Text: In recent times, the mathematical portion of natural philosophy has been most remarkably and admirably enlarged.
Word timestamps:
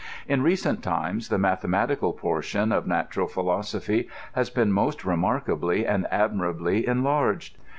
In 0.27 0.41
recent 0.41 0.81
times, 0.81 1.29
the 1.29 1.37
mathematical 1.37 2.11
portion 2.11 2.71
of 2.71 2.87
natural 2.87 3.27
philosophy 3.27 4.09
has 4.33 4.49
been 4.49 4.71
most 4.71 5.05
remarkably 5.05 5.85
and 5.85 6.07
admirably 6.09 6.87
enlarged. 6.87 7.55